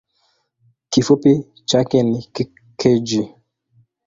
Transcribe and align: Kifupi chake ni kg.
Kifupi 0.89 1.45
chake 1.65 2.03
ni 2.03 2.19
kg. 2.79 3.07